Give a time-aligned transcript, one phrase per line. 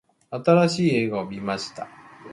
[0.31, 1.87] 新しい映画を観ました。